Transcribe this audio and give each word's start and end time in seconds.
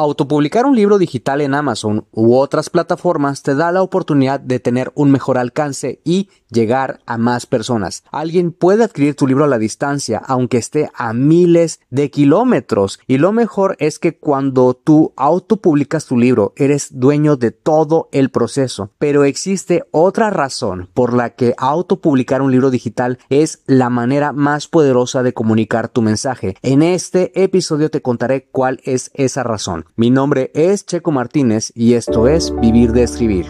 Autopublicar 0.00 0.64
un 0.64 0.76
libro 0.76 0.96
digital 0.96 1.42
en 1.42 1.52
Amazon 1.52 2.06
u 2.10 2.34
otras 2.34 2.70
plataformas 2.70 3.42
te 3.42 3.54
da 3.54 3.70
la 3.70 3.82
oportunidad 3.82 4.40
de 4.40 4.58
tener 4.58 4.90
un 4.94 5.10
mejor 5.10 5.36
alcance 5.36 6.00
y 6.04 6.30
llegar 6.48 7.00
a 7.04 7.18
más 7.18 7.44
personas. 7.44 8.02
Alguien 8.10 8.50
puede 8.50 8.82
adquirir 8.82 9.14
tu 9.14 9.26
libro 9.26 9.44
a 9.44 9.46
la 9.46 9.58
distancia, 9.58 10.22
aunque 10.26 10.56
esté 10.56 10.90
a 10.94 11.12
miles 11.12 11.80
de 11.90 12.10
kilómetros. 12.10 12.98
Y 13.06 13.18
lo 13.18 13.32
mejor 13.32 13.76
es 13.78 13.98
que 13.98 14.16
cuando 14.16 14.72
tú 14.72 15.12
autopublicas 15.16 16.06
tu 16.06 16.16
libro, 16.16 16.54
eres 16.56 16.98
dueño 16.98 17.36
de 17.36 17.50
todo 17.50 18.08
el 18.10 18.30
proceso. 18.30 18.92
Pero 18.96 19.24
existe 19.24 19.84
otra 19.90 20.30
razón 20.30 20.88
por 20.94 21.12
la 21.12 21.34
que 21.34 21.54
autopublicar 21.58 22.40
un 22.40 22.52
libro 22.52 22.70
digital 22.70 23.18
es 23.28 23.62
la 23.66 23.90
manera 23.90 24.32
más 24.32 24.66
poderosa 24.66 25.22
de 25.22 25.34
comunicar 25.34 25.90
tu 25.90 26.00
mensaje. 26.00 26.56
En 26.62 26.80
este 26.82 27.42
episodio 27.44 27.90
te 27.90 28.00
contaré 28.00 28.48
cuál 28.50 28.80
es 28.84 29.10
esa 29.12 29.42
razón. 29.42 29.84
Mi 29.96 30.10
nombre 30.10 30.50
es 30.54 30.86
Checo 30.86 31.10
Martínez 31.10 31.72
y 31.74 31.94
esto 31.94 32.28
es 32.28 32.54
Vivir 32.60 32.92
de 32.92 33.02
Escribir. 33.02 33.46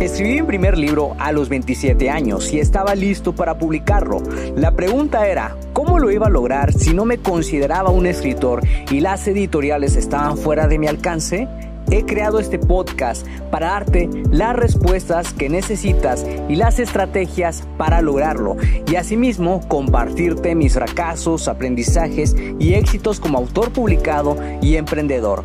Escribí 0.00 0.40
mi 0.40 0.46
primer 0.46 0.76
libro 0.76 1.14
a 1.18 1.30
los 1.32 1.48
27 1.48 2.10
años 2.10 2.52
y 2.52 2.58
estaba 2.58 2.94
listo 2.94 3.34
para 3.34 3.58
publicarlo. 3.58 4.22
La 4.56 4.72
pregunta 4.72 5.26
era, 5.28 5.56
¿cómo 5.72 5.98
lo 5.98 6.10
iba 6.10 6.26
a 6.26 6.30
lograr 6.30 6.72
si 6.72 6.92
no 6.92 7.04
me 7.04 7.18
consideraba 7.18 7.90
un 7.90 8.06
escritor 8.06 8.60
y 8.90 9.00
las 9.00 9.26
editoriales 9.28 9.96
estaban 9.96 10.36
fuera 10.36 10.66
de 10.66 10.78
mi 10.78 10.88
alcance? 10.88 11.48
He 11.90 12.04
creado 12.04 12.38
este 12.38 12.58
podcast 12.58 13.26
para 13.50 13.68
darte 13.68 14.08
las 14.30 14.54
respuestas 14.54 15.32
que 15.32 15.48
necesitas 15.48 16.24
y 16.48 16.54
las 16.54 16.78
estrategias 16.78 17.64
para 17.78 18.00
lograrlo 18.00 18.56
y 18.86 18.94
asimismo 18.94 19.60
compartirte 19.68 20.54
mis 20.54 20.74
fracasos, 20.74 21.48
aprendizajes 21.48 22.36
y 22.58 22.74
éxitos 22.74 23.18
como 23.18 23.38
autor 23.38 23.72
publicado 23.72 24.36
y 24.62 24.76
emprendedor. 24.76 25.44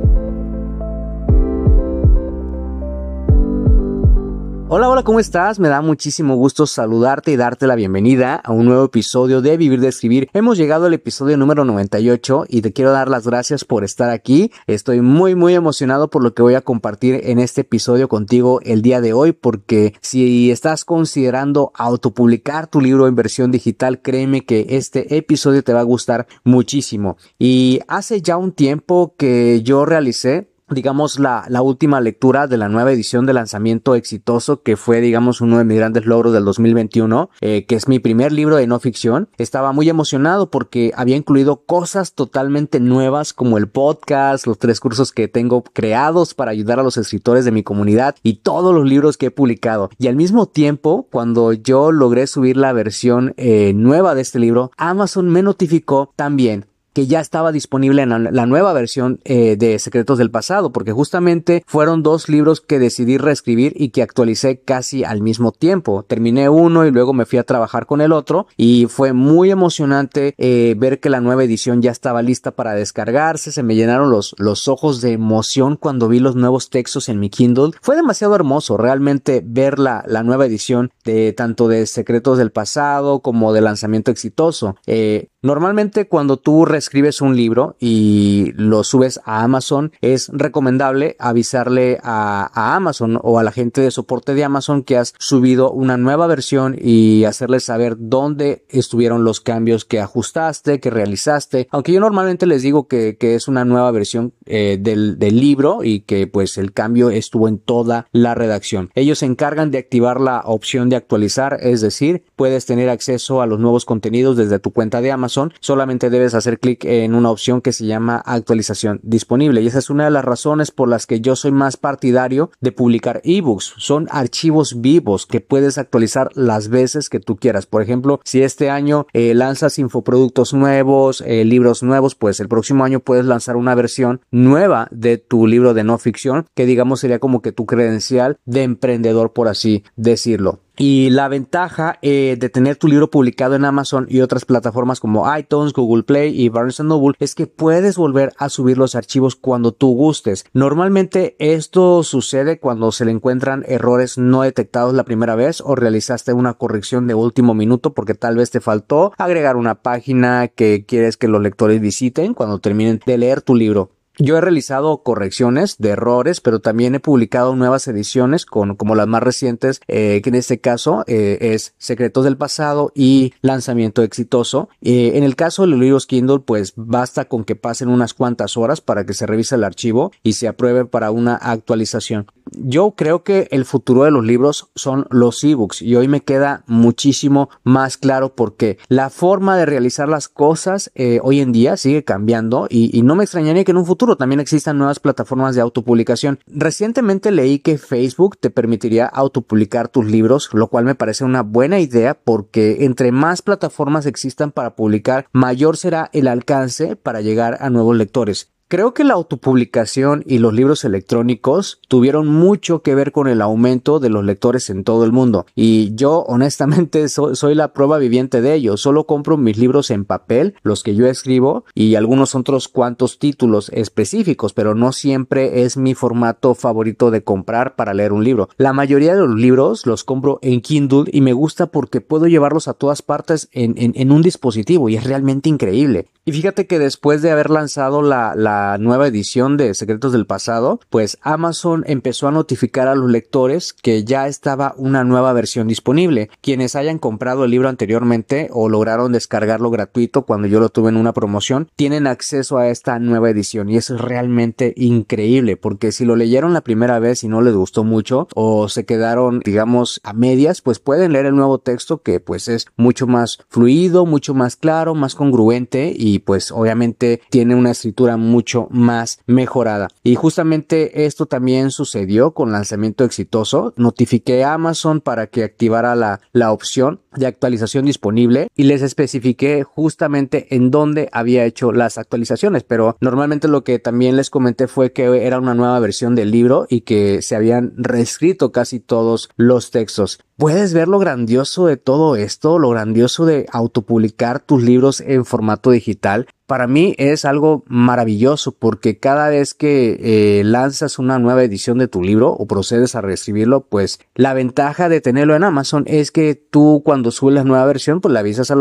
Hola, 4.73 4.87
hola, 4.87 5.03
¿cómo 5.03 5.19
estás? 5.19 5.59
Me 5.59 5.67
da 5.67 5.81
muchísimo 5.81 6.37
gusto 6.37 6.65
saludarte 6.65 7.33
y 7.33 7.35
darte 7.35 7.67
la 7.67 7.75
bienvenida 7.75 8.35
a 8.35 8.53
un 8.53 8.67
nuevo 8.67 8.85
episodio 8.85 9.41
de 9.41 9.57
Vivir 9.57 9.81
de 9.81 9.89
Escribir. 9.89 10.29
Hemos 10.31 10.57
llegado 10.57 10.85
al 10.85 10.93
episodio 10.93 11.35
número 11.35 11.65
98 11.65 12.45
y 12.47 12.61
te 12.61 12.71
quiero 12.71 12.91
dar 12.91 13.09
las 13.09 13.27
gracias 13.27 13.65
por 13.65 13.83
estar 13.83 14.09
aquí. 14.09 14.49
Estoy 14.67 15.01
muy, 15.01 15.35
muy 15.35 15.55
emocionado 15.55 16.09
por 16.09 16.23
lo 16.23 16.33
que 16.33 16.41
voy 16.41 16.53
a 16.53 16.61
compartir 16.61 17.19
en 17.25 17.39
este 17.39 17.61
episodio 17.61 18.07
contigo 18.07 18.61
el 18.63 18.81
día 18.81 19.01
de 19.01 19.11
hoy 19.11 19.33
porque 19.33 19.93
si 19.99 20.51
estás 20.51 20.85
considerando 20.85 21.73
autopublicar 21.75 22.67
tu 22.67 22.79
libro 22.79 23.09
en 23.09 23.15
versión 23.17 23.51
digital, 23.51 24.01
créeme 24.01 24.45
que 24.45 24.67
este 24.69 25.17
episodio 25.17 25.65
te 25.65 25.73
va 25.73 25.81
a 25.81 25.83
gustar 25.83 26.27
muchísimo. 26.45 27.17
Y 27.37 27.81
hace 27.89 28.21
ya 28.21 28.37
un 28.37 28.53
tiempo 28.53 29.15
que 29.17 29.63
yo 29.63 29.83
realicé 29.83 30.50
digamos, 30.73 31.19
la, 31.19 31.45
la, 31.47 31.61
última 31.61 32.01
lectura 32.01 32.47
de 32.47 32.57
la 32.57 32.69
nueva 32.69 32.91
edición 32.91 33.25
de 33.25 33.33
lanzamiento 33.33 33.95
exitoso, 33.95 34.61
que 34.61 34.77
fue, 34.77 35.01
digamos, 35.01 35.41
uno 35.41 35.57
de 35.57 35.63
mis 35.63 35.77
grandes 35.77 36.05
logros 36.05 36.33
del 36.33 36.45
2021, 36.45 37.29
eh, 37.41 37.65
que 37.65 37.75
es 37.75 37.87
mi 37.87 37.99
primer 37.99 38.31
libro 38.31 38.55
de 38.55 38.67
no 38.67 38.79
ficción. 38.79 39.29
Estaba 39.37 39.71
muy 39.71 39.89
emocionado 39.89 40.49
porque 40.49 40.91
había 40.95 41.15
incluido 41.15 41.63
cosas 41.65 42.13
totalmente 42.13 42.79
nuevas 42.79 43.33
como 43.33 43.57
el 43.57 43.67
podcast, 43.67 44.47
los 44.47 44.57
tres 44.57 44.79
cursos 44.79 45.11
que 45.11 45.27
tengo 45.27 45.63
creados 45.63 46.33
para 46.33 46.51
ayudar 46.51 46.79
a 46.79 46.83
los 46.83 46.97
escritores 46.97 47.45
de 47.45 47.51
mi 47.51 47.63
comunidad 47.63 48.15
y 48.23 48.35
todos 48.35 48.73
los 48.73 48.87
libros 48.87 49.17
que 49.17 49.27
he 49.27 49.31
publicado. 49.31 49.89
Y 49.97 50.07
al 50.07 50.15
mismo 50.15 50.47
tiempo, 50.47 51.07
cuando 51.11 51.53
yo 51.53 51.91
logré 51.91 52.27
subir 52.27 52.57
la 52.57 52.73
versión 52.73 53.33
eh, 53.37 53.73
nueva 53.73 54.15
de 54.15 54.21
este 54.21 54.39
libro, 54.39 54.71
Amazon 54.77 55.29
me 55.29 55.43
notificó 55.43 56.13
también 56.15 56.70
que 56.93 57.07
ya 57.07 57.19
estaba 57.19 57.51
disponible 57.51 58.01
en 58.01 58.35
la 58.35 58.45
nueva 58.45 58.73
versión 58.73 59.19
eh, 59.23 59.55
de 59.55 59.79
Secretos 59.79 60.17
del 60.17 60.31
Pasado, 60.31 60.71
porque 60.71 60.91
justamente 60.91 61.63
fueron 61.65 62.03
dos 62.03 62.29
libros 62.29 62.61
que 62.61 62.79
decidí 62.79 63.17
reescribir 63.17 63.73
y 63.75 63.89
que 63.89 64.01
actualicé 64.01 64.59
casi 64.59 65.03
al 65.03 65.21
mismo 65.21 65.51
tiempo. 65.51 66.03
Terminé 66.03 66.49
uno 66.49 66.85
y 66.85 66.91
luego 66.91 67.13
me 67.13 67.25
fui 67.25 67.39
a 67.39 67.43
trabajar 67.43 67.85
con 67.85 68.01
el 68.01 68.11
otro 68.11 68.47
y 68.57 68.87
fue 68.89 69.13
muy 69.13 69.51
emocionante 69.51 70.33
eh, 70.37 70.75
ver 70.77 70.99
que 70.99 71.09
la 71.09 71.21
nueva 71.21 71.43
edición 71.43 71.81
ya 71.81 71.91
estaba 71.91 72.21
lista 72.21 72.51
para 72.51 72.73
descargarse, 72.73 73.51
se 73.51 73.63
me 73.63 73.75
llenaron 73.75 74.09
los, 74.09 74.35
los 74.37 74.67
ojos 74.67 75.01
de 75.01 75.13
emoción 75.13 75.77
cuando 75.77 76.07
vi 76.07 76.19
los 76.19 76.35
nuevos 76.35 76.69
textos 76.69 77.09
en 77.09 77.19
mi 77.19 77.29
Kindle. 77.29 77.71
Fue 77.81 77.95
demasiado 77.95 78.35
hermoso 78.35 78.77
realmente 78.77 79.41
ver 79.45 79.79
la, 79.79 80.03
la 80.07 80.23
nueva 80.23 80.45
edición 80.45 80.91
de 81.05 81.33
tanto 81.33 81.67
de 81.67 81.85
Secretos 81.87 82.37
del 82.37 82.51
Pasado 82.51 83.21
como 83.21 83.53
de 83.53 83.61
lanzamiento 83.61 84.11
exitoso. 84.11 84.75
Eh, 84.85 85.29
Normalmente 85.43 86.07
cuando 86.07 86.37
tú 86.37 86.65
reescribes 86.65 87.19
un 87.19 87.35
libro 87.35 87.75
y 87.79 88.51
lo 88.57 88.83
subes 88.83 89.19
a 89.25 89.41
Amazon, 89.41 89.91
es 89.99 90.29
recomendable 90.31 91.15
avisarle 91.17 91.97
a, 92.03 92.75
Amazon 92.75 93.19
o 93.23 93.39
a 93.39 93.43
la 93.43 93.51
gente 93.51 93.81
de 93.81 93.89
soporte 93.89 94.35
de 94.35 94.43
Amazon 94.43 94.83
que 94.83 94.97
has 94.97 95.15
subido 95.17 95.71
una 95.71 95.97
nueva 95.97 96.27
versión 96.27 96.75
y 96.79 97.23
hacerles 97.23 97.63
saber 97.63 97.95
dónde 97.97 98.65
estuvieron 98.69 99.23
los 99.23 99.41
cambios 99.41 99.83
que 99.83 99.99
ajustaste, 99.99 100.79
que 100.79 100.91
realizaste. 100.91 101.67
Aunque 101.71 101.91
yo 101.91 101.99
normalmente 101.99 102.45
les 102.45 102.61
digo 102.61 102.87
que, 102.87 103.17
es 103.19 103.47
una 103.47 103.65
nueva 103.65 103.89
versión 103.89 104.33
eh, 104.45 104.77
del, 104.79 105.17
del 105.17 105.39
libro 105.39 105.83
y 105.83 106.01
que 106.01 106.27
pues 106.27 106.59
el 106.59 106.71
cambio 106.71 107.09
estuvo 107.09 107.47
en 107.47 107.57
toda 107.57 108.07
la 108.11 108.35
redacción. 108.35 108.91
Ellos 108.93 109.19
se 109.19 109.25
encargan 109.25 109.71
de 109.71 109.79
activar 109.79 110.21
la 110.21 110.41
opción 110.45 110.89
de 110.89 110.97
actualizar, 110.97 111.57
es 111.61 111.81
decir, 111.81 112.25
puedes 112.35 112.67
tener 112.67 112.89
acceso 112.89 113.41
a 113.41 113.47
los 113.47 113.59
nuevos 113.59 113.85
contenidos 113.85 114.37
desde 114.37 114.59
tu 114.59 114.71
cuenta 114.71 115.01
de 115.01 115.11
Amazon 115.11 115.30
solamente 115.59 116.09
debes 116.09 116.33
hacer 116.33 116.59
clic 116.59 116.85
en 116.85 117.15
una 117.15 117.29
opción 117.29 117.61
que 117.61 117.73
se 117.73 117.85
llama 117.85 118.21
actualización 118.25 118.99
disponible. 119.03 119.61
Y 119.61 119.67
esa 119.67 119.79
es 119.79 119.89
una 119.89 120.05
de 120.05 120.11
las 120.11 120.25
razones 120.25 120.71
por 120.71 120.89
las 120.89 121.05
que 121.05 121.21
yo 121.21 121.35
soy 121.35 121.51
más 121.51 121.77
partidario 121.77 122.51
de 122.59 122.71
publicar 122.71 123.21
ebooks. 123.23 123.73
Son 123.77 124.07
archivos 124.11 124.81
vivos 124.81 125.25
que 125.25 125.41
puedes 125.41 125.77
actualizar 125.77 126.29
las 126.35 126.69
veces 126.69 127.09
que 127.09 127.19
tú 127.19 127.37
quieras. 127.37 127.65
Por 127.65 127.81
ejemplo, 127.81 128.19
si 128.23 128.43
este 128.43 128.69
año 128.69 129.07
eh, 129.13 129.33
lanzas 129.33 129.79
infoproductos 129.79 130.53
nuevos, 130.53 131.21
eh, 131.25 131.45
libros 131.45 131.83
nuevos, 131.83 132.15
pues 132.15 132.39
el 132.39 132.47
próximo 132.47 132.83
año 132.83 132.99
puedes 132.99 133.25
lanzar 133.25 133.55
una 133.55 133.75
versión 133.75 134.21
nueva 134.31 134.87
de 134.91 135.17
tu 135.17 135.47
libro 135.47 135.73
de 135.73 135.83
no 135.83 135.97
ficción 135.97 136.45
que 136.55 136.65
digamos 136.65 136.99
sería 136.99 137.19
como 137.19 137.41
que 137.41 137.51
tu 137.51 137.65
credencial 137.65 138.37
de 138.45 138.63
emprendedor, 138.63 139.33
por 139.33 139.47
así 139.47 139.83
decirlo. 139.95 140.59
Y 140.77 141.09
la 141.09 141.27
ventaja 141.27 141.99
eh, 142.01 142.37
de 142.39 142.49
tener 142.49 142.77
tu 142.77 142.87
libro 142.87 143.11
publicado 143.11 143.55
en 143.55 143.65
Amazon 143.65 144.07
y 144.09 144.21
otras 144.21 144.45
plataformas 144.45 144.99
como 144.99 145.35
iTunes, 145.35 145.73
Google 145.73 146.03
Play 146.03 146.39
y 146.39 146.49
Barnes 146.49 146.79
Noble 146.79 147.15
es 147.19 147.35
que 147.35 147.45
puedes 147.45 147.97
volver 147.97 148.33
a 148.37 148.49
subir 148.49 148.77
los 148.77 148.95
archivos 148.95 149.35
cuando 149.35 149.73
tú 149.73 149.93
gustes. 149.93 150.45
Normalmente 150.53 151.35
esto 151.39 152.03
sucede 152.03 152.59
cuando 152.59 152.91
se 152.91 153.05
le 153.05 153.11
encuentran 153.11 153.63
errores 153.67 154.17
no 154.17 154.41
detectados 154.41 154.93
la 154.93 155.03
primera 155.03 155.35
vez 155.35 155.61
o 155.61 155.75
realizaste 155.75 156.33
una 156.33 156.53
corrección 156.53 157.05
de 157.05 157.15
último 157.15 157.53
minuto 157.53 157.93
porque 157.93 158.15
tal 158.15 158.37
vez 158.37 158.49
te 158.51 158.61
faltó 158.61 159.13
agregar 159.17 159.57
una 159.57 159.81
página 159.81 160.47
que 160.47 160.85
quieres 160.85 161.17
que 161.17 161.27
los 161.27 161.41
lectores 161.41 161.81
visiten 161.81 162.33
cuando 162.33 162.59
terminen 162.59 163.01
de 163.05 163.17
leer 163.17 163.41
tu 163.41 163.55
libro. 163.55 163.91
Yo 164.17 164.37
he 164.37 164.41
realizado 164.41 165.03
correcciones 165.03 165.77
de 165.77 165.89
errores, 165.89 166.41
pero 166.41 166.59
también 166.59 166.95
he 166.95 166.99
publicado 166.99 167.55
nuevas 167.55 167.87
ediciones 167.87 168.45
con 168.45 168.75
como 168.75 168.93
las 168.93 169.07
más 169.07 169.23
recientes, 169.23 169.79
eh, 169.87 170.19
que 170.21 170.29
en 170.29 170.35
este 170.35 170.59
caso 170.59 171.05
eh, 171.07 171.37
es 171.41 171.73
Secretos 171.77 172.25
del 172.25 172.35
Pasado 172.35 172.91
y 172.93 173.33
Lanzamiento 173.41 174.03
Exitoso. 174.03 174.67
Eh, 174.81 175.13
en 175.15 175.23
el 175.23 175.37
caso 175.37 175.61
de 175.61 175.69
los 175.69 175.79
libros 175.79 176.07
Kindle, 176.07 176.39
pues 176.39 176.73
basta 176.75 177.25
con 177.25 177.45
que 177.45 177.55
pasen 177.55 177.87
unas 177.87 178.13
cuantas 178.13 178.57
horas 178.57 178.81
para 178.81 179.05
que 179.05 179.13
se 179.13 179.25
revise 179.25 179.55
el 179.55 179.63
archivo 179.63 180.11
y 180.23 180.33
se 180.33 180.49
apruebe 180.49 180.85
para 180.85 181.11
una 181.11 181.35
actualización. 181.35 182.27
Yo 182.51 182.95
creo 182.97 183.23
que 183.23 183.47
el 183.51 183.63
futuro 183.63 184.03
de 184.03 184.11
los 184.11 184.25
libros 184.25 184.69
son 184.75 185.07
los 185.09 185.41
ebooks 185.41 185.81
y 185.81 185.95
hoy 185.95 186.09
me 186.09 186.21
queda 186.21 186.63
muchísimo 186.67 187.49
más 187.63 187.95
claro 187.95 188.35
porque 188.35 188.77
la 188.89 189.09
forma 189.09 189.55
de 189.55 189.65
realizar 189.65 190.09
las 190.09 190.27
cosas 190.27 190.91
hoy 191.23 191.39
en 191.39 191.53
día 191.53 191.77
sigue 191.77 192.03
cambiando 192.03 192.67
y, 192.69 192.97
y 192.97 193.03
no 193.03 193.15
me 193.15 193.23
extrañaría 193.23 193.63
que 193.63 193.71
en 193.71 193.77
un 193.77 193.85
futuro 193.85 194.00
también 194.17 194.39
existan 194.39 194.77
nuevas 194.77 194.99
plataformas 194.99 195.55
de 195.55 195.61
autopublicación. 195.61 196.39
Recientemente 196.47 197.31
leí 197.31 197.59
que 197.59 197.77
Facebook 197.77 198.37
te 198.37 198.49
permitiría 198.49 199.05
autopublicar 199.05 199.87
tus 199.89 200.05
libros, 200.05 200.49
lo 200.53 200.67
cual 200.67 200.85
me 200.85 200.95
parece 200.95 201.23
una 201.23 201.43
buena 201.43 201.79
idea 201.79 202.15
porque 202.15 202.83
entre 202.85 203.11
más 203.11 203.41
plataformas 203.41 204.05
existan 204.05 204.51
para 204.51 204.75
publicar, 204.75 205.27
mayor 205.31 205.77
será 205.77 206.09
el 206.13 206.27
alcance 206.27 206.95
para 206.95 207.21
llegar 207.21 207.57
a 207.61 207.69
nuevos 207.69 207.95
lectores. 207.95 208.51
Creo 208.71 208.93
que 208.93 209.03
la 209.03 209.15
autopublicación 209.15 210.23
y 210.25 210.37
los 210.37 210.53
libros 210.53 210.85
electrónicos 210.85 211.81
tuvieron 211.89 212.29
mucho 212.29 212.81
que 212.81 212.95
ver 212.95 213.11
con 213.11 213.27
el 213.27 213.41
aumento 213.41 213.99
de 213.99 214.07
los 214.07 214.23
lectores 214.23 214.69
en 214.69 214.85
todo 214.85 215.03
el 215.03 215.11
mundo. 215.11 215.45
Y 215.55 215.93
yo 215.95 216.19
honestamente 216.21 217.09
soy, 217.09 217.53
la 217.53 217.73
prueba 217.73 217.97
viviente 217.97 218.39
de 218.39 218.53
ello. 218.53 218.77
Solo 218.77 219.05
compro 219.05 219.35
mis 219.35 219.57
libros 219.57 219.91
en 219.91 220.05
papel, 220.05 220.55
los 220.63 220.83
que 220.83 220.95
yo 220.95 221.05
escribo, 221.07 221.65
y 221.75 221.95
algunos 221.95 222.33
otros 222.33 222.69
cuantos 222.69 223.19
títulos 223.19 223.69
específicos, 223.73 224.53
pero 224.53 224.73
no 224.73 224.93
siempre 224.93 225.63
es 225.63 225.75
mi 225.75 225.93
formato 225.93 226.55
favorito 226.55 227.11
de 227.11 227.25
comprar 227.25 227.75
para 227.75 227.93
leer 227.93 228.13
un 228.13 228.23
libro. 228.23 228.47
La 228.55 228.71
mayoría 228.71 229.15
de 229.15 229.27
los 229.27 229.35
libros 229.35 229.85
los 229.85 230.05
compro 230.05 230.39
en 230.41 230.61
Kindle 230.61 231.09
y 231.11 231.19
me 231.19 231.33
gusta 231.33 231.67
porque 231.67 231.99
puedo 231.99 232.25
llevarlos 232.25 232.69
a 232.69 232.73
todas 232.73 233.01
partes 233.01 233.49
en, 233.51 233.73
en 233.75 234.11
un 234.13 234.21
dispositivo 234.21 234.87
y 234.87 234.95
es 234.95 235.03
realmente 235.03 235.49
increíble. 235.49 236.07
Y 236.23 236.33
fíjate 236.33 236.67
que 236.67 236.77
después 236.77 237.23
de 237.23 237.31
haber 237.31 237.49
lanzado 237.49 238.03
la, 238.03 238.33
la, 238.35 238.60
nueva 238.79 239.07
edición 239.07 239.57
de 239.57 239.73
Secretos 239.73 240.11
del 240.11 240.25
Pasado, 240.25 240.79
pues 240.89 241.17
Amazon 241.21 241.83
empezó 241.87 242.27
a 242.27 242.31
notificar 242.31 242.87
a 242.87 242.95
los 242.95 243.09
lectores 243.09 243.73
que 243.73 244.03
ya 244.03 244.27
estaba 244.27 244.73
una 244.77 245.03
nueva 245.03 245.33
versión 245.33 245.67
disponible. 245.67 246.29
Quienes 246.41 246.75
hayan 246.75 246.99
comprado 246.99 247.45
el 247.45 247.51
libro 247.51 247.69
anteriormente 247.69 248.49
o 248.51 248.69
lograron 248.69 249.11
descargarlo 249.11 249.69
gratuito 249.69 250.23
cuando 250.23 250.47
yo 250.47 250.59
lo 250.59 250.69
tuve 250.69 250.89
en 250.89 250.97
una 250.97 251.13
promoción, 251.13 251.69
tienen 251.75 252.07
acceso 252.07 252.57
a 252.57 252.69
esta 252.69 252.99
nueva 252.99 253.29
edición 253.29 253.69
y 253.69 253.77
es 253.77 253.89
realmente 253.89 254.73
increíble 254.77 255.57
porque 255.57 255.91
si 255.91 256.05
lo 256.05 256.15
leyeron 256.15 256.53
la 256.53 256.61
primera 256.61 256.99
vez 256.99 257.23
y 257.23 257.27
no 257.27 257.41
les 257.41 257.53
gustó 257.53 257.83
mucho 257.83 258.27
o 258.35 258.69
se 258.69 258.85
quedaron 258.85 259.41
digamos 259.43 260.01
a 260.03 260.13
medias, 260.13 260.61
pues 260.61 260.79
pueden 260.79 261.13
leer 261.13 261.27
el 261.27 261.35
nuevo 261.35 261.59
texto 261.59 262.01
que 262.01 262.19
pues 262.19 262.47
es 262.47 262.67
mucho 262.75 263.07
más 263.07 263.39
fluido, 263.49 264.05
mucho 264.05 264.33
más 264.33 264.55
claro, 264.55 264.95
más 264.95 265.15
congruente 265.15 265.93
y 265.95 266.19
pues 266.19 266.51
obviamente 266.51 267.21
tiene 267.29 267.55
una 267.55 267.71
escritura 267.71 268.17
mucho 268.17 268.50
más 268.69 269.19
mejorada. 269.25 269.87
Y 270.03 270.15
justamente 270.15 271.05
esto 271.05 271.25
también 271.25 271.71
sucedió 271.71 272.31
con 272.31 272.51
lanzamiento 272.51 273.03
exitoso. 273.03 273.73
Notifiqué 273.77 274.43
a 274.43 274.53
Amazon 274.53 275.01
para 275.01 275.27
que 275.27 275.43
activara 275.43 275.95
la, 275.95 276.21
la 276.31 276.51
opción 276.51 277.01
de 277.15 277.27
actualización 277.27 277.85
disponible 277.85 278.47
y 278.55 278.63
les 278.63 278.81
especifiqué 278.81 279.63
justamente 279.63 280.55
en 280.55 280.71
dónde 280.71 281.09
había 281.11 281.45
hecho 281.45 281.71
las 281.71 281.97
actualizaciones, 281.97 282.63
pero 282.63 282.97
normalmente 283.01 283.47
lo 283.47 283.63
que 283.63 283.79
también 283.79 284.15
les 284.15 284.29
comenté 284.29 284.67
fue 284.67 284.93
que 284.93 285.25
era 285.25 285.39
una 285.39 285.53
nueva 285.53 285.79
versión 285.79 286.15
del 286.15 286.31
libro 286.31 286.67
y 286.69 286.81
que 286.81 287.21
se 287.21 287.35
habían 287.35 287.73
reescrito 287.75 288.51
casi 288.51 288.79
todos 288.79 289.29
los 289.35 289.71
textos. 289.71 290.19
Puedes 290.37 290.73
ver 290.73 290.87
lo 290.87 290.99
grandioso 290.99 291.67
de 291.67 291.77
todo 291.77 292.15
esto, 292.15 292.57
lo 292.57 292.69
grandioso 292.69 293.25
de 293.25 293.45
autopublicar 293.51 294.39
tus 294.39 294.63
libros 294.63 295.01
en 295.01 295.25
formato 295.25 295.69
digital 295.69 296.27
para 296.51 296.67
mí 296.67 296.95
es 296.97 297.23
algo 297.23 297.63
maravilloso 297.67 298.51
porque 298.51 298.97
cada 298.97 299.29
vez 299.29 299.53
que 299.53 299.97
eh, 300.01 300.43
lanzas 300.43 300.99
una 300.99 301.17
nueva 301.17 301.45
edición 301.45 301.77
de 301.77 301.87
tu 301.87 302.03
libro 302.03 302.33
o 302.33 302.45
procedes 302.45 302.93
a 302.93 302.99
reescribirlo, 302.99 303.61
pues 303.61 304.01
la 304.15 304.33
ventaja 304.33 304.89
de 304.89 304.99
tenerlo 304.99 305.33
en 305.33 305.45
Amazon 305.45 305.85
es 305.87 306.11
que 306.11 306.35
tú 306.35 306.81
cuando 306.83 307.11
subes 307.11 307.35
la 307.35 307.45
nueva 307.45 307.63
versión, 307.63 308.01
pues 308.01 308.11
le 308.11 308.19
avisas 308.19 308.51
a, 308.51 308.55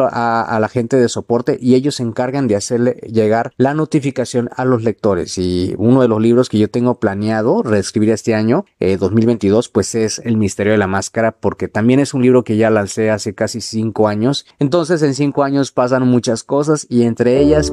la 0.60 0.68
gente 0.68 0.98
de 0.98 1.08
soporte 1.08 1.58
y 1.60 1.74
ellos 1.74 1.96
se 1.96 2.04
encargan 2.04 2.46
de 2.46 2.54
hacerle 2.54 2.92
llegar 3.12 3.50
la 3.56 3.74
notificación 3.74 4.50
a 4.54 4.64
los 4.64 4.84
lectores. 4.84 5.36
Y 5.36 5.74
uno 5.76 6.00
de 6.00 6.06
los 6.06 6.22
libros 6.22 6.48
que 6.48 6.60
yo 6.60 6.70
tengo 6.70 7.00
planeado 7.00 7.64
reescribir 7.64 8.10
este 8.10 8.36
año, 8.36 8.66
2022, 8.78 9.66
eh, 9.66 9.70
pues 9.72 9.96
es 9.96 10.20
El 10.20 10.36
Misterio 10.36 10.74
de 10.74 10.78
la 10.78 10.86
Máscara 10.86 11.32
porque 11.32 11.66
también 11.66 11.98
es 11.98 12.14
un 12.14 12.22
libro 12.22 12.44
que 12.44 12.56
ya 12.56 12.70
lancé 12.70 13.10
hace 13.10 13.34
casi 13.34 13.60
cinco 13.60 14.06
años. 14.06 14.46
Entonces 14.60 15.02
en 15.02 15.16
cinco 15.16 15.42
años 15.42 15.72
pasan 15.72 16.06
muchas 16.06 16.44
cosas 16.44 16.86
y 16.88 17.02
entre 17.02 17.40
ellas 17.40 17.72